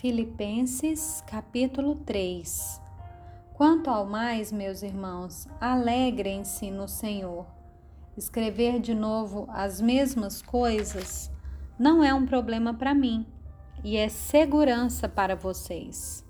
[0.00, 2.80] Filipenses capítulo 3
[3.52, 7.44] Quanto ao mais, meus irmãos, alegrem-se no Senhor.
[8.16, 11.30] Escrever de novo as mesmas coisas
[11.78, 13.26] não é um problema para mim
[13.84, 16.24] e é segurança para vocês.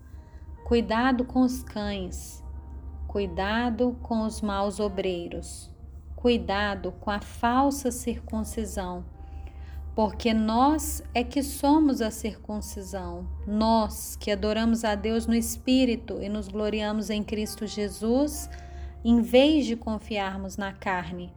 [0.64, 2.42] Cuidado com os cães,
[3.06, 5.70] cuidado com os maus obreiros,
[6.16, 9.04] cuidado com a falsa circuncisão
[10.00, 16.28] porque nós é que somos a circuncisão, nós que adoramos a Deus no Espírito e
[16.30, 18.48] nos gloriamos em Cristo Jesus,
[19.04, 21.30] em vez de confiarmos na carne.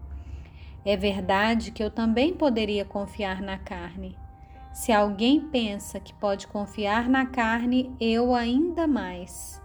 [0.85, 4.17] É verdade que eu também poderia confiar na carne.
[4.71, 9.61] Se alguém pensa que pode confiar na carne, eu ainda mais.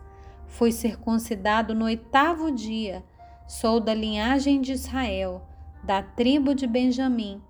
[0.48, 3.04] Fui circuncidado no oitavo dia,
[3.46, 5.46] sou da linhagem de Israel,
[5.84, 7.40] da tribo de Benjamim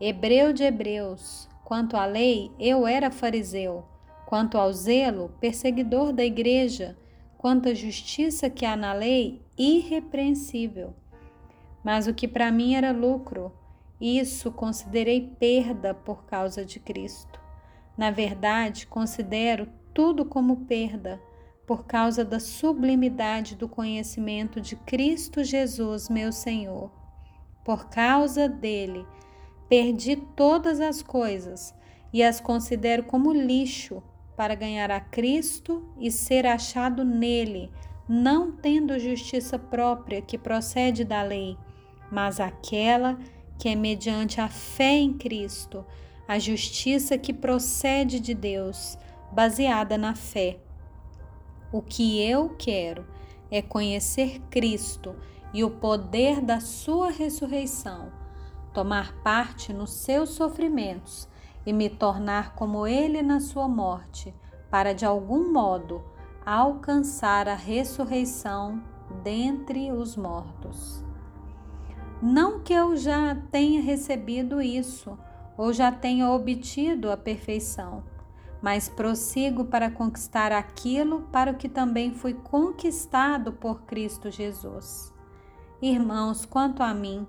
[0.00, 1.48] hebreu de hebreus.
[1.64, 3.84] Quanto à lei, eu era fariseu.
[4.26, 6.96] Quanto ao zelo, perseguidor da igreja.
[7.36, 10.94] Quanto à justiça que há na lei, irrepreensível.
[11.84, 13.52] Mas o que para mim era lucro,
[14.00, 17.40] isso considerei perda por causa de Cristo.
[17.96, 21.20] Na verdade, considero tudo como perda
[21.66, 26.90] por causa da sublimidade do conhecimento de Cristo Jesus, meu Senhor.
[27.64, 29.06] Por causa dele,
[29.70, 31.72] Perdi todas as coisas
[32.12, 34.02] e as considero como lixo
[34.36, 37.70] para ganhar a Cristo e ser achado nele,
[38.08, 41.56] não tendo justiça própria que procede da lei,
[42.10, 43.16] mas aquela
[43.60, 45.86] que é mediante a fé em Cristo,
[46.26, 48.98] a justiça que procede de Deus,
[49.30, 50.58] baseada na fé.
[51.72, 53.06] O que eu quero
[53.48, 55.14] é conhecer Cristo
[55.54, 58.18] e o poder da Sua ressurreição
[58.72, 61.28] tomar parte nos seus sofrimentos
[61.66, 64.34] e me tornar como ele na sua morte,
[64.70, 66.02] para de algum modo
[66.44, 68.82] alcançar a ressurreição
[69.22, 71.04] dentre os mortos.
[72.22, 75.18] Não que eu já tenha recebido isso
[75.56, 78.04] ou já tenha obtido a perfeição,
[78.62, 85.12] mas prossigo para conquistar aquilo para o que também fui conquistado por Cristo Jesus.
[85.80, 87.26] Irmãos, quanto a mim,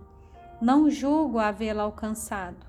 [0.62, 2.68] não julgo havê-la alcançado,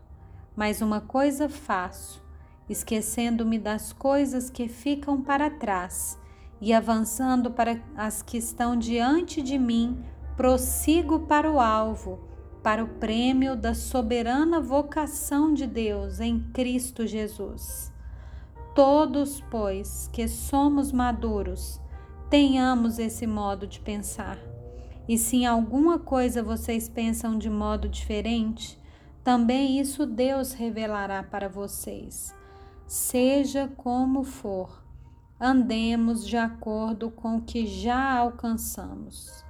[0.56, 2.24] mas uma coisa faço,
[2.66, 6.18] esquecendo-me das coisas que ficam para trás
[6.58, 10.02] e avançando para as que estão diante de mim,
[10.36, 12.20] prossigo para o alvo,
[12.62, 17.92] para o prêmio da soberana vocação de Deus em Cristo Jesus.
[18.74, 21.78] Todos, pois, que somos maduros,
[22.30, 24.38] tenhamos esse modo de pensar
[25.08, 28.78] e se em alguma coisa vocês pensam de modo diferente,
[29.24, 32.34] também isso Deus revelará para vocês.
[32.86, 34.82] Seja como for,
[35.40, 39.44] andemos de acordo com o que já alcançamos.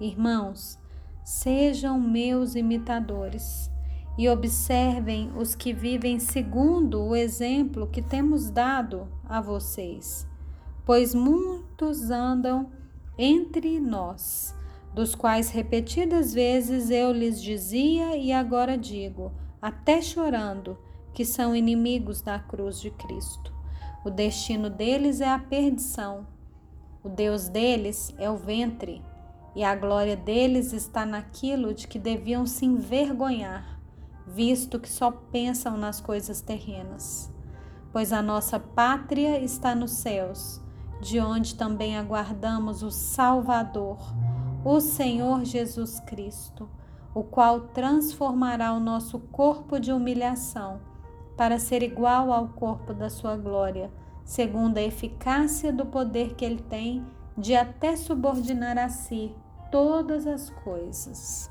[0.00, 0.78] Irmãos,
[1.24, 3.70] sejam meus imitadores
[4.18, 10.26] e observem os que vivem segundo o exemplo que temos dado a vocês,
[10.84, 12.70] pois muitos andam
[13.18, 14.54] entre nós,
[14.94, 20.78] dos quais repetidas vezes eu lhes dizia e agora digo, até chorando,
[21.12, 23.52] que são inimigos da cruz de Cristo.
[24.04, 26.26] O destino deles é a perdição.
[27.04, 29.02] O Deus deles é o ventre,
[29.54, 33.78] e a glória deles está naquilo de que deviam se envergonhar,
[34.26, 37.30] visto que só pensam nas coisas terrenas.
[37.92, 40.61] Pois a nossa pátria está nos céus
[41.02, 43.98] de onde também aguardamos o Salvador,
[44.64, 46.68] o Senhor Jesus Cristo,
[47.12, 50.80] o qual transformará o nosso corpo de humilhação
[51.36, 53.90] para ser igual ao corpo da sua glória,
[54.24, 57.04] segundo a eficácia do poder que ele tem
[57.36, 59.34] de até subordinar a si
[59.72, 61.50] todas as coisas.